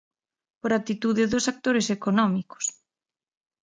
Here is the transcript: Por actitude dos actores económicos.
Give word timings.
Por 0.61 0.71
actitude 0.79 1.29
dos 1.33 1.45
actores 1.53 1.87
económicos. 1.97 2.65